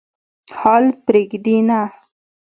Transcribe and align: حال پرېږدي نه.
حال 0.59 0.85
پرېږدي 1.05 1.57
نه. 1.69 1.81